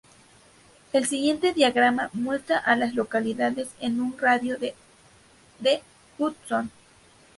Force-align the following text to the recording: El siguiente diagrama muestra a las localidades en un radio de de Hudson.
El 0.93 1.05
siguiente 1.05 1.53
diagrama 1.53 2.09
muestra 2.13 2.57
a 2.57 2.75
las 2.75 2.95
localidades 2.95 3.69
en 3.81 4.01
un 4.01 4.17
radio 4.17 4.57
de 4.57 4.73
de 5.59 5.83
Hudson. 6.17 6.71